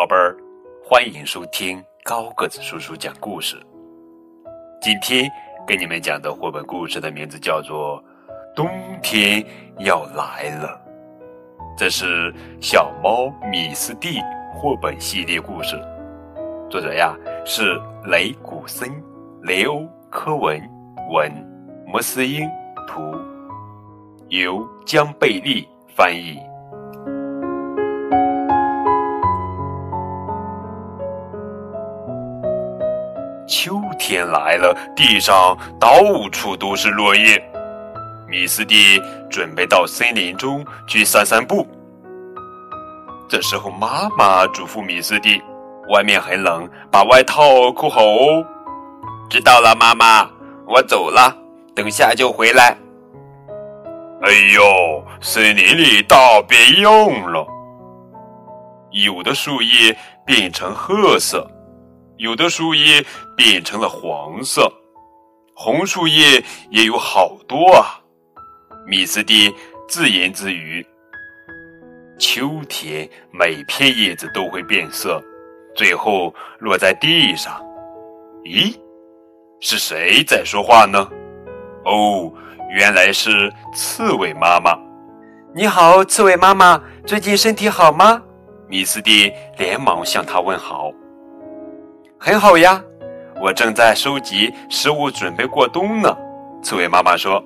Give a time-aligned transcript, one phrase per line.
[0.00, 0.34] 宝贝儿，
[0.82, 3.54] 欢迎收听高个子叔叔讲故事。
[4.80, 5.30] 今天
[5.66, 8.02] 给你们讲的绘本故事的名字叫做
[8.56, 8.66] 《冬
[9.02, 9.44] 天
[9.80, 10.80] 要来了》，
[11.76, 14.22] 这是小猫米斯蒂
[14.54, 15.78] 绘本系列故事，
[16.70, 18.90] 作者呀是雷古森、
[19.42, 20.58] 雷欧·科文
[21.10, 21.30] 文、
[21.86, 22.48] 摩斯英
[22.88, 23.02] 图，
[24.30, 26.38] 由江贝利翻译。
[33.50, 35.90] 秋天来了，地上到
[36.30, 37.42] 处都是落叶。
[38.28, 41.66] 米斯蒂准备到森林中去散散步。
[43.28, 45.42] 这时候，妈妈嘱咐米斯蒂
[45.90, 48.46] ：“外面很冷，把外套扣好哦。”
[49.28, 50.30] 知道了，妈妈，
[50.68, 51.36] 我走了，
[51.74, 52.76] 等下就回来。
[54.22, 56.92] 哎呦，森林里大变样
[57.32, 57.44] 了，
[58.92, 61.44] 有的树叶变成褐色。
[62.20, 63.02] 有的树叶
[63.34, 64.70] 变成了黄色，
[65.54, 67.98] 红树叶也有好多啊！
[68.86, 69.50] 米斯蒂
[69.88, 70.86] 自言自语
[72.20, 75.18] ：“秋天每片叶子都会变色，
[75.74, 77.58] 最后落在地上。”
[78.44, 78.78] 咦，
[79.60, 80.98] 是谁在说话呢？
[81.86, 82.30] 哦，
[82.68, 84.78] 原来是刺猬妈妈。
[85.54, 88.20] 你好，刺猬妈妈，最近身体好吗？
[88.68, 90.92] 米斯蒂连忙向她问好。
[92.22, 92.78] 很好呀，
[93.40, 96.14] 我正在收集食物，准备过冬呢。
[96.62, 97.42] 刺猬妈妈说：“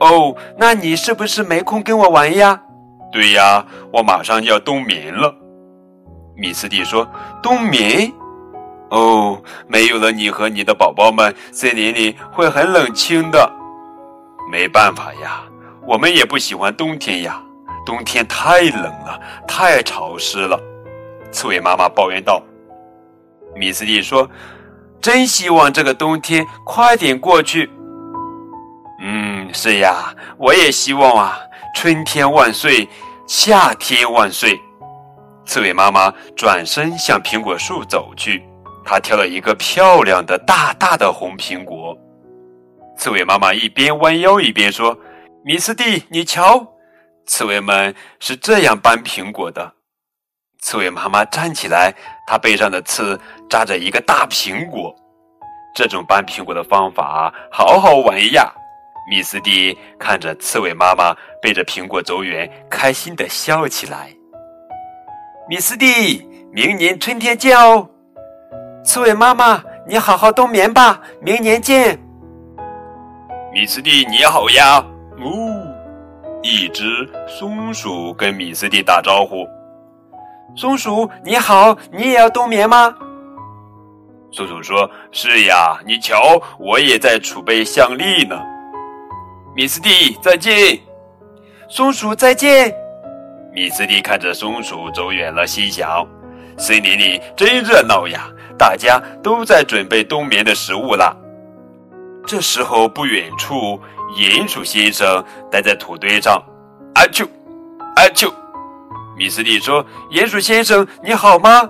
[0.00, 2.58] 哦，那你是不是没空跟我玩呀
[3.12, 5.34] ？”“对呀，我马上就要冬眠了。”
[6.34, 7.06] 米斯蒂说
[7.42, 8.10] ：“冬眠？
[8.88, 13.52] 哦，没有了你和你的宝宝们，森林里会很冷清的。
[14.50, 15.42] 没办法呀，
[15.86, 17.38] 我们也不喜欢冬天呀，
[17.84, 20.58] 冬天太冷了，太潮湿了。”
[21.30, 22.42] 刺猬妈妈抱怨道。
[23.54, 24.28] 米斯蒂说
[25.00, 27.70] ：“真希望这个冬天快点过去。
[29.02, 31.38] ”“嗯，是呀，我也希望啊！
[31.74, 32.88] 春天万岁，
[33.26, 34.60] 夏天万岁！”
[35.46, 38.42] 刺猬妈妈转身向苹果树走去，
[38.84, 41.96] 她挑了一个漂亮的大大的红苹果。
[42.96, 44.96] 刺猬妈妈一边弯腰一边说
[45.42, 46.66] ：“米斯蒂，你瞧，
[47.24, 49.72] 刺猬们是这样搬苹果的。”
[50.60, 51.92] 刺猬妈妈站起来，
[52.26, 54.94] 她背上的刺扎着一个大苹果。
[55.74, 58.52] 这种搬苹果的方法好好玩呀！
[59.10, 64.10] 米斯蒂看着刺猬妈妈背着苹果走远，开心的笑起来。
[65.48, 67.88] 米斯蒂，明年春天见哦！
[68.84, 71.98] 刺猬妈妈，你好好冬眠吧，明年见。
[73.52, 74.84] 米斯蒂，你好呀！
[75.18, 75.66] 哦，
[76.42, 76.84] 一只
[77.26, 79.48] 松鼠跟米斯蒂打招呼。
[80.56, 82.94] 松鼠你好，你也要冬眠吗？
[84.32, 88.40] 松鼠说：“是呀，你瞧，我也在储备象力呢。”
[89.56, 90.78] 米斯蒂再见，
[91.68, 92.72] 松鼠再见。
[93.52, 96.06] 米斯蒂看着松鼠走远了，心想
[96.56, 101.16] ：“森林里真热闹呀，大家都在准备冬眠的食物啦。”
[102.26, 103.80] 这时候，不远处，
[104.16, 106.40] 鼹鼠先生待在土堆上，
[106.94, 107.26] 阿丘，
[107.96, 108.32] 阿丘。
[109.20, 111.68] 米斯蒂说：“鼹鼠先生，你好吗？”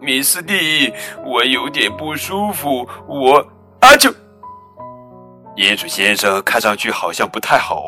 [0.00, 0.90] 米斯蒂，
[1.22, 3.36] 我有点不舒服，我
[3.80, 4.10] 啊啾！
[5.56, 7.84] 鼹鼠先生看上去好像不太好。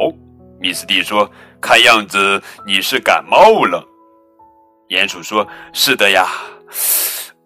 [0.61, 1.27] 米斯蒂说
[1.59, 3.83] ：“看样子你是感冒了。”
[4.91, 6.27] 鼹鼠说：“是的呀，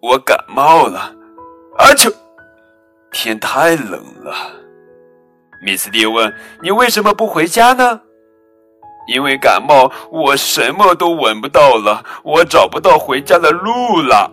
[0.01, 1.15] 我感冒了。”
[1.79, 2.13] 啊啾！
[3.13, 4.35] 天太冷了。
[5.61, 8.01] 米斯蒂问：“你为什么不回家呢？”
[9.07, 14.31] 因为感冒，我什么都闻不到了，我找不到回家的路了。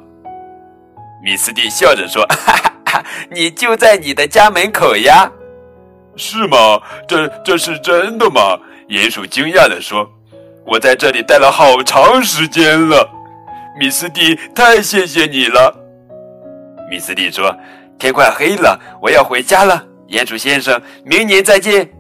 [1.23, 5.31] 米斯蒂笑着说：“哈哈哈，你就在你的家门口呀？
[6.17, 6.81] 是吗？
[7.09, 10.09] 这这是真的吗？”鼹鼠惊讶地说
[10.65, 13.09] ：“我在这里待了好长时间了，
[13.79, 15.75] 米斯蒂，太谢谢你了。”
[16.89, 17.55] 米斯蒂说
[17.99, 21.98] ：“天快黑了，我要回家了。”鼹鼠先生，明年再见。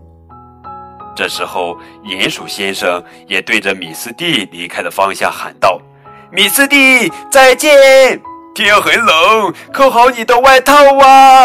[1.18, 5.80] 这时候，鼹鼠先生也对着米斯蒂离开的方向喊道
[6.30, 8.22] ：“米斯蒂，再见！
[8.54, 11.42] 天很冷，扣好你的外套啊！”